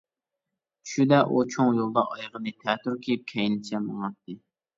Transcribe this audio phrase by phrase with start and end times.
[0.87, 4.39] چۈشىدە ئۇ چوڭ يولدا ئايىغىنى تەتۈر كىيىپ، كەينىچە ماڭاتتى.